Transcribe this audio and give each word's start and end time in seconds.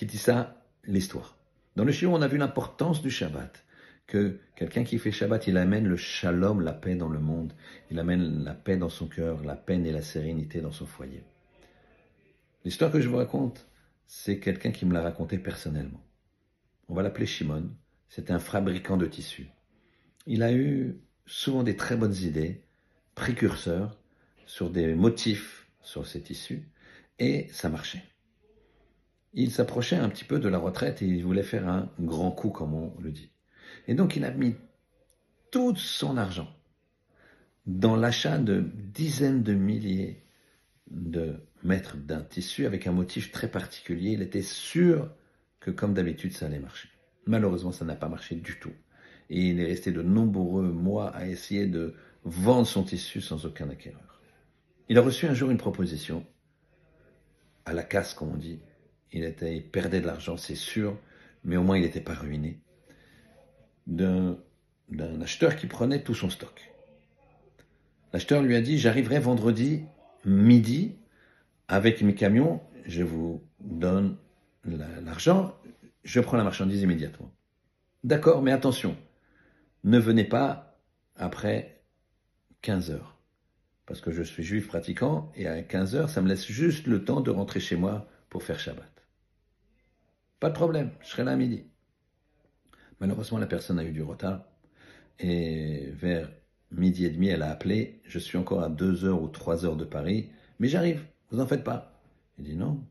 qui 0.00 0.06
dit 0.06 0.16
ça 0.16 0.56
L'histoire. 0.84 1.36
Dans 1.76 1.84
le 1.84 1.92
Shiur, 1.92 2.10
on 2.10 2.22
a 2.22 2.26
vu 2.26 2.38
l'importance 2.38 3.02
du 3.02 3.10
Shabbat. 3.10 3.66
Que 4.06 4.40
quelqu'un 4.56 4.82
qui 4.82 4.98
fait 4.98 5.12
Shabbat, 5.12 5.46
il 5.46 5.58
amène 5.58 5.86
le 5.86 5.98
shalom, 5.98 6.62
la 6.62 6.72
paix 6.72 6.94
dans 6.94 7.10
le 7.10 7.18
monde. 7.18 7.52
Il 7.90 7.98
amène 7.98 8.42
la 8.42 8.54
paix 8.54 8.78
dans 8.78 8.88
son 8.88 9.08
cœur, 9.08 9.44
la 9.44 9.56
paix 9.56 9.74
et 9.74 9.92
la 9.92 10.00
sérénité 10.00 10.62
dans 10.62 10.72
son 10.72 10.86
foyer. 10.86 11.22
L'histoire 12.64 12.90
que 12.90 13.02
je 13.02 13.10
vous 13.10 13.18
raconte, 13.18 13.68
c'est 14.06 14.38
quelqu'un 14.40 14.70
qui 14.70 14.86
me 14.86 14.94
l'a 14.94 15.02
raconté 15.02 15.36
personnellement. 15.36 16.00
On 16.88 16.94
va 16.94 17.02
l'appeler 17.02 17.26
Shimon. 17.26 17.68
C'est 18.08 18.30
un 18.30 18.38
fabricant 18.38 18.96
de 18.96 19.04
tissus. 19.04 19.50
Il 20.26 20.42
a 20.42 20.50
eu 20.50 20.98
souvent 21.26 21.62
des 21.62 21.76
très 21.76 21.96
bonnes 21.96 22.16
idées, 22.16 22.62
précurseurs, 23.14 24.00
sur 24.46 24.70
des 24.70 24.94
motifs 24.94 25.68
sur 25.82 26.06
ces 26.06 26.22
tissus, 26.22 26.70
et 27.18 27.48
ça 27.52 27.68
marchait. 27.68 28.02
Il 29.32 29.50
s'approchait 29.50 29.96
un 29.96 30.08
petit 30.08 30.24
peu 30.24 30.38
de 30.38 30.48
la 30.48 30.58
retraite 30.58 31.02
et 31.02 31.06
il 31.06 31.24
voulait 31.24 31.42
faire 31.42 31.68
un 31.68 31.90
grand 32.00 32.32
coup, 32.32 32.50
comme 32.50 32.74
on 32.74 32.92
le 33.00 33.12
dit. 33.12 33.30
Et 33.86 33.94
donc 33.94 34.16
il 34.16 34.24
a 34.24 34.30
mis 34.30 34.56
tout 35.50 35.76
son 35.76 36.16
argent 36.16 36.48
dans 37.66 37.96
l'achat 37.96 38.38
de 38.38 38.64
dizaines 38.74 39.42
de 39.42 39.54
milliers 39.54 40.24
de 40.90 41.36
mètres 41.62 41.96
d'un 41.96 42.22
tissu 42.22 42.66
avec 42.66 42.86
un 42.86 42.92
motif 42.92 43.30
très 43.30 43.48
particulier. 43.48 44.12
Il 44.12 44.22
était 44.22 44.42
sûr 44.42 45.10
que, 45.60 45.70
comme 45.70 45.94
d'habitude, 45.94 46.32
ça 46.32 46.46
allait 46.46 46.58
marcher. 46.58 46.88
Malheureusement, 47.26 47.72
ça 47.72 47.84
n'a 47.84 47.94
pas 47.94 48.08
marché 48.08 48.34
du 48.34 48.58
tout. 48.58 48.72
Et 49.28 49.50
il 49.50 49.60
est 49.60 49.66
resté 49.66 49.92
de 49.92 50.02
nombreux 50.02 50.72
mois 50.72 51.14
à 51.14 51.26
essayer 51.26 51.66
de 51.66 51.94
vendre 52.24 52.66
son 52.66 52.82
tissu 52.82 53.20
sans 53.20 53.46
aucun 53.46 53.68
acquéreur. 53.70 54.20
Il 54.88 54.98
a 54.98 55.02
reçu 55.02 55.26
un 55.26 55.34
jour 55.34 55.50
une 55.50 55.58
proposition, 55.58 56.26
à 57.64 57.72
la 57.72 57.84
casse 57.84 58.14
comme 58.14 58.30
on 58.30 58.36
dit. 58.36 58.58
Il, 59.12 59.24
était, 59.24 59.60
perdait 59.60 60.00
de 60.00 60.06
l'argent, 60.06 60.36
c'est 60.36 60.54
sûr, 60.54 60.96
mais 61.44 61.56
au 61.56 61.62
moins 61.62 61.76
il 61.76 61.82
n'était 61.82 62.00
pas 62.00 62.14
ruiné. 62.14 62.60
D'un 63.86 64.36
acheteur 65.20 65.56
qui 65.56 65.66
prenait 65.66 66.02
tout 66.02 66.14
son 66.14 66.30
stock. 66.30 66.72
L'acheteur 68.12 68.42
lui 68.42 68.56
a 68.56 68.60
dit, 68.60 68.78
j'arriverai 68.78 69.18
vendredi 69.20 69.84
midi 70.24 70.96
avec 71.68 72.02
mes 72.02 72.14
camions, 72.14 72.60
je 72.86 73.02
vous 73.02 73.42
donne 73.60 74.16
l'argent, 74.64 75.54
je 76.04 76.20
prends 76.20 76.36
la 76.36 76.44
marchandise 76.44 76.82
immédiatement. 76.82 77.32
D'accord, 78.04 78.42
mais 78.42 78.52
attention, 78.52 78.96
ne 79.84 79.98
venez 79.98 80.24
pas 80.24 80.78
après 81.16 81.82
15 82.62 82.90
heures. 82.90 83.16
Parce 83.86 84.00
que 84.00 84.10
je 84.10 84.22
suis 84.22 84.42
juif 84.42 84.68
pratiquant 84.68 85.32
et 85.34 85.46
à 85.46 85.62
15 85.62 85.96
heures, 85.96 86.10
ça 86.10 86.20
me 86.20 86.28
laisse 86.28 86.46
juste 86.46 86.86
le 86.86 87.04
temps 87.04 87.20
de 87.20 87.30
rentrer 87.30 87.60
chez 87.60 87.76
moi 87.76 88.08
pour 88.28 88.42
faire 88.42 88.58
Shabbat. 88.58 88.99
Pas 90.40 90.48
de 90.48 90.54
problème, 90.54 90.90
je 91.02 91.08
serai 91.08 91.24
là 91.24 91.32
à 91.32 91.36
midi. 91.36 91.64
Malheureusement, 93.00 93.38
la 93.38 93.46
personne 93.46 93.78
a 93.78 93.84
eu 93.84 93.92
du 93.92 94.02
retard 94.02 94.44
et 95.18 95.90
vers 95.92 96.30
midi 96.70 97.04
et 97.04 97.10
demi, 97.10 97.28
elle 97.28 97.42
a 97.42 97.50
appelé. 97.50 98.00
Je 98.04 98.18
suis 98.18 98.38
encore 98.38 98.62
à 98.62 98.68
2 98.68 99.04
heures 99.04 99.22
ou 99.22 99.28
3 99.28 99.64
heures 99.66 99.76
de 99.76 99.84
Paris, 99.84 100.30
mais 100.58 100.68
j'arrive, 100.68 101.04
vous 101.30 101.40
en 101.40 101.46
faites 101.46 101.64
pas. 101.64 102.02
Il 102.38 102.44
dit 102.44 102.56
non, 102.56 102.82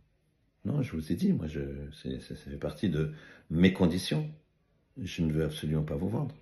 non, 0.66 0.82
je 0.82 0.92
vous 0.96 1.12
ai 1.12 1.16
dit, 1.16 1.34
moi, 1.34 1.48
je, 1.48 1.62
ça 1.92 2.36
fait 2.36 2.58
partie 2.58 2.90
de 2.90 3.14
mes 3.50 3.74
conditions. 3.74 4.30
Je 5.02 5.22
ne 5.24 5.32
veux 5.32 5.46
absolument 5.46 5.84
pas 5.84 5.96
vous 5.96 6.10
vendre. 6.10 6.36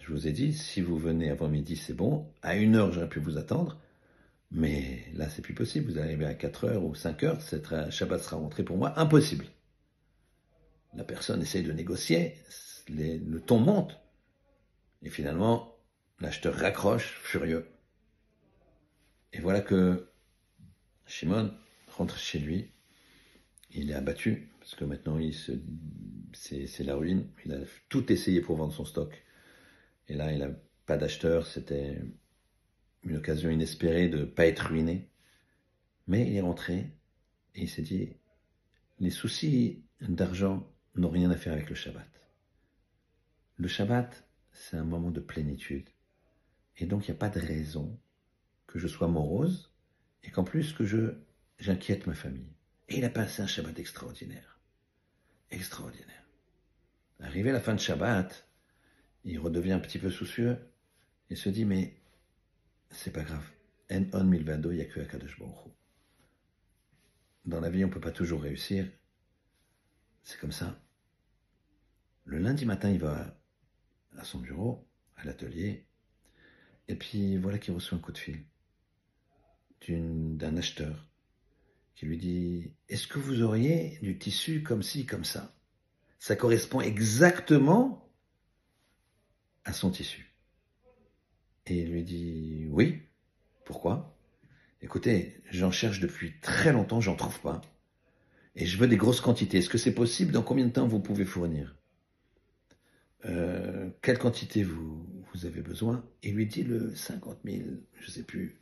Je 0.00 0.12
vous 0.12 0.28
ai 0.28 0.32
dit, 0.32 0.52
si 0.52 0.80
vous 0.80 0.96
venez 0.96 1.30
avant 1.30 1.48
midi, 1.48 1.76
c'est 1.76 1.94
bon. 1.94 2.26
À 2.42 2.56
une 2.56 2.76
heure, 2.76 2.92
j'aurais 2.92 3.08
pu 3.08 3.18
vous 3.18 3.38
attendre. 3.38 3.78
Mais 4.52 5.04
là, 5.14 5.28
c'est 5.28 5.42
plus 5.42 5.54
possible. 5.54 5.90
Vous 5.90 5.98
arrivez 5.98 6.26
à 6.26 6.34
4 6.34 6.64
heures 6.64 6.84
ou 6.84 6.94
5 6.94 7.22
heures, 7.24 7.38
un 7.72 7.90
Shabbat 7.90 8.22
sera 8.22 8.36
rentré 8.36 8.62
pour 8.62 8.78
moi. 8.78 8.98
Impossible. 8.98 9.46
La 10.96 11.04
personne 11.04 11.42
essaye 11.42 11.62
de 11.62 11.72
négocier, 11.72 12.34
le 12.88 13.38
ton 13.38 13.58
monte. 13.58 14.00
Et 15.02 15.10
finalement, 15.10 15.76
l'acheteur 16.20 16.54
raccroche, 16.54 17.18
furieux. 17.22 17.68
Et 19.32 19.40
voilà 19.40 19.60
que 19.60 20.08
Shimon 21.06 21.52
rentre 21.88 22.18
chez 22.18 22.38
lui 22.38 22.72
il 23.76 23.90
est 23.90 23.94
abattu, 23.94 24.48
parce 24.58 24.74
que 24.74 24.84
maintenant, 24.84 25.18
c'est, 26.32 26.84
la 26.84 26.94
ruine. 26.94 27.28
Il 27.44 27.52
a 27.52 27.58
tout 27.88 28.10
essayé 28.12 28.40
pour 28.40 28.56
vendre 28.56 28.72
son 28.72 28.84
stock. 28.84 29.22
Et 30.08 30.14
là, 30.14 30.32
il 30.32 30.38
n'a 30.38 30.50
pas 30.86 30.96
d'acheteur. 30.96 31.46
C'était 31.46 32.00
une 33.04 33.16
occasion 33.16 33.50
inespérée 33.50 34.08
de 34.08 34.18
ne 34.18 34.24
pas 34.24 34.46
être 34.46 34.68
ruiné. 34.68 35.08
Mais 36.06 36.26
il 36.26 36.36
est 36.36 36.40
rentré 36.40 36.92
et 37.54 37.62
il 37.62 37.68
s'est 37.68 37.82
dit, 37.82 38.10
les 39.00 39.10
soucis 39.10 39.82
d'argent 40.00 40.70
n'ont 40.96 41.10
rien 41.10 41.30
à 41.30 41.36
faire 41.36 41.52
avec 41.52 41.68
le 41.68 41.74
Shabbat. 41.74 42.08
Le 43.56 43.68
Shabbat, 43.68 44.24
c'est 44.52 44.76
un 44.76 44.84
moment 44.84 45.10
de 45.10 45.20
plénitude. 45.20 45.88
Et 46.78 46.86
donc, 46.86 47.06
il 47.06 47.10
n'y 47.10 47.16
a 47.16 47.18
pas 47.18 47.28
de 47.28 47.40
raison 47.40 47.98
que 48.66 48.78
je 48.78 48.86
sois 48.86 49.08
morose 49.08 49.72
et 50.24 50.30
qu'en 50.30 50.44
plus 50.44 50.72
que 50.72 50.84
je, 50.84 51.14
j'inquiète 51.58 52.06
ma 52.06 52.14
famille. 52.14 52.52
Et 52.88 52.98
il 52.98 53.04
a 53.04 53.10
passé 53.10 53.42
un 53.42 53.46
Shabbat 53.46 53.78
extraordinaire. 53.78 54.60
Extraordinaire. 55.50 56.24
Arrivé 57.20 57.50
à 57.50 57.54
la 57.54 57.60
fin 57.60 57.74
de 57.74 57.80
Shabbat, 57.80 58.46
il 59.24 59.38
redevient 59.38 59.72
un 59.72 59.80
petit 59.80 59.98
peu 59.98 60.10
soucieux 60.10 60.58
et 61.30 61.36
se 61.36 61.48
dit, 61.48 61.64
mais 61.64 61.96
c'est 62.90 63.12
pas 63.12 63.22
grave. 63.22 63.48
En 63.90 64.04
on 64.12 64.24
milvado, 64.24 64.70
il 64.70 64.76
n'y 64.76 64.82
a 64.82 64.86
que 64.86 65.00
Akadosh 65.00 65.40
Dans 67.44 67.60
la 67.60 67.70
vie, 67.70 67.84
on 67.84 67.88
ne 67.88 67.92
peut 67.92 68.00
pas 68.00 68.12
toujours 68.12 68.42
réussir. 68.42 68.86
C'est 70.22 70.40
comme 70.40 70.52
ça. 70.52 70.78
Le 72.26 72.38
lundi 72.38 72.66
matin, 72.66 72.90
il 72.90 72.98
va 72.98 73.38
à 74.18 74.24
son 74.24 74.40
bureau, 74.40 74.84
à 75.16 75.24
l'atelier, 75.24 75.86
et 76.88 76.96
puis 76.96 77.36
voilà 77.36 77.58
qu'il 77.58 77.72
reçoit 77.72 77.96
un 77.96 78.00
coup 78.00 78.12
de 78.12 78.18
fil 78.18 78.44
d'un 79.88 80.56
acheteur 80.56 81.06
qui 81.94 82.06
lui 82.06 82.18
dit 82.18 82.72
Est-ce 82.88 83.06
que 83.06 83.20
vous 83.20 83.42
auriez 83.42 84.00
du 84.02 84.18
tissu 84.18 84.64
comme 84.64 84.82
ci, 84.82 85.06
comme 85.06 85.24
ça? 85.24 85.56
Ça 86.18 86.34
correspond 86.34 86.80
exactement 86.80 88.10
à 89.64 89.72
son 89.72 89.92
tissu. 89.92 90.34
Et 91.66 91.82
il 91.82 91.92
lui 91.92 92.02
dit 92.02 92.66
Oui. 92.70 93.02
Pourquoi? 93.64 94.18
Écoutez, 94.82 95.40
j'en 95.52 95.70
cherche 95.70 96.00
depuis 96.00 96.40
très 96.40 96.72
longtemps, 96.72 97.00
j'en 97.00 97.14
trouve 97.14 97.40
pas. 97.40 97.60
Et 98.56 98.66
je 98.66 98.78
veux 98.78 98.88
des 98.88 98.96
grosses 98.96 99.20
quantités. 99.20 99.58
Est-ce 99.58 99.70
que 99.70 99.78
c'est 99.78 99.94
possible? 99.94 100.32
Dans 100.32 100.42
combien 100.42 100.66
de 100.66 100.72
temps 100.72 100.88
vous 100.88 101.00
pouvez 101.00 101.24
fournir? 101.24 101.76
Euh, 103.24 103.90
Quelle 104.02 104.18
quantité 104.18 104.62
vous, 104.62 105.06
avez 105.44 105.62
besoin? 105.62 106.08
Et 106.22 106.30
lui 106.30 106.46
dit 106.46 106.62
le 106.62 106.94
50 106.94 107.40
000, 107.44 107.68
je 107.94 108.10
sais 108.10 108.22
plus, 108.22 108.58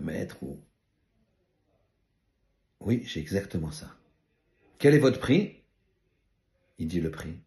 mètres 0.00 0.42
ou 0.42 0.60
oui, 2.84 3.02
j'ai 3.04 3.20
exactement 3.20 3.70
ça. 3.70 3.96
Quel 4.78 4.94
est 4.94 4.98
votre 4.98 5.20
prix? 5.20 5.62
Il 6.78 6.88
dit 6.88 7.00
le 7.00 7.12
prix. 7.12 7.38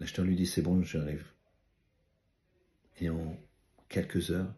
L'acheteur 0.00 0.24
lui 0.24 0.34
dit 0.34 0.46
c'est 0.46 0.62
bon, 0.62 0.82
j'arrive. 0.82 1.26
Et 3.00 3.10
en 3.10 3.38
quelques 3.88 4.30
heures, 4.30 4.54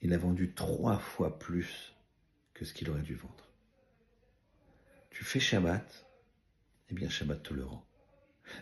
il 0.00 0.14
a 0.14 0.18
vendu 0.18 0.54
trois 0.54 0.98
fois 0.98 1.38
plus 1.38 1.94
que 2.54 2.64
ce 2.64 2.72
qu'il 2.72 2.88
aurait 2.88 3.02
dû 3.02 3.14
vendre. 3.14 3.48
Tu 5.10 5.24
fais 5.24 5.40
Shabbat, 5.40 6.06
eh 6.88 6.94
bien 6.94 7.10
Shabbat 7.10 7.42
te 7.42 7.52
le 7.52 7.64
rend. 7.64 7.86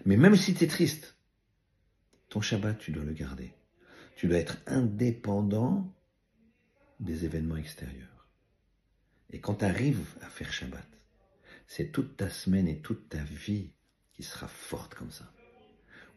Mais 0.05 0.17
même 0.17 0.37
si 0.37 0.55
tu 0.55 0.65
es 0.65 0.67
triste, 0.67 1.17
ton 2.31 2.41
Shabbat, 2.41 2.79
tu 2.79 2.93
dois 2.93 3.05
le 3.05 3.13
garder. 3.13 3.53
Tu 4.17 4.29
dois 4.29 4.39
être 4.39 4.57
indépendant 4.67 5.93
des 7.01 7.25
événements 7.25 7.57
extérieurs. 7.57 8.29
Et 9.31 9.41
quand 9.41 9.57
tu 9.57 9.65
arrives 9.65 10.15
à 10.23 10.29
faire 10.29 10.53
Shabbat, 10.53 10.87
c'est 11.67 11.93
toute 11.93 12.17
ta 12.17 12.31
semaine 12.31 12.69
et 12.69 12.81
toute 12.81 13.09
ta 13.09 13.23
vie 13.23 13.73
qui 14.13 14.23
sera 14.23 14.49
forte 14.49 14.95
comme 14.95 15.11
ça. 15.11 15.33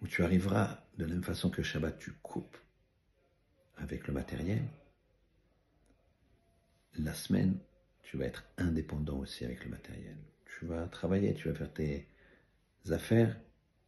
Où 0.01 0.07
tu 0.07 0.23
arriveras 0.23 0.85
de 0.97 1.05
la 1.05 1.13
même 1.13 1.23
façon 1.23 1.49
que 1.49 1.63
Shabbat, 1.63 1.97
tu 1.97 2.11
coupes 2.11 2.57
avec 3.77 4.07
le 4.07 4.13
matériel. 4.13 4.63
La 6.95 7.13
semaine, 7.13 7.57
tu 8.03 8.17
vas 8.17 8.25
être 8.25 8.43
indépendant 8.57 9.17
aussi 9.17 9.45
avec 9.45 9.63
le 9.63 9.71
matériel. 9.71 10.17
Tu 10.45 10.65
vas 10.65 10.87
travailler, 10.87 11.33
tu 11.33 11.49
vas 11.49 11.55
faire 11.55 11.73
tes 11.73 12.07
affaires, 12.91 13.35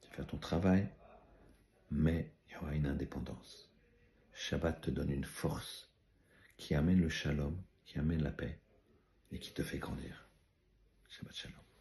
tu 0.02 0.10
vas 0.10 0.16
faire 0.16 0.28
ton 0.28 0.38
travail, 0.38 0.90
mais 1.92 2.34
il 2.48 2.54
y 2.54 2.58
aura 2.58 2.74
une 2.74 2.88
indépendance. 2.88 3.72
Shabbat 4.34 4.82
te 4.82 4.92
donne 4.92 5.12
une 5.12 5.24
force 5.24 5.92
qui 6.58 6.76
amène 6.76 7.02
le 7.02 7.10
shalom, 7.10 7.62
qui 7.86 8.00
amène 8.00 8.24
la 8.24 8.32
paix 8.32 8.60
et 9.32 9.40
qui 9.40 9.54
te 9.54 9.64
fait 9.64 9.80
grandir. 9.80 10.28
Shabbat 11.10 11.36
Shalom. 11.36 11.75